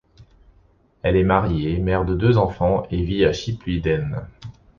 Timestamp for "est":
1.15-1.21